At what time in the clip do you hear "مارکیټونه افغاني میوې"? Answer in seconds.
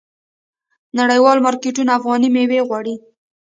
1.45-2.59